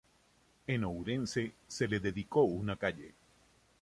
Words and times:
En 0.67 0.81
Ourense 0.81 1.51
se 1.67 1.83
le 1.87 1.99
dedicó 1.99 2.41
una 2.41 2.75
calle. 2.75 3.13